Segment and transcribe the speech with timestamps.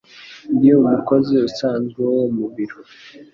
[0.55, 2.77] Ndi umukozi usanzwe wo mu biro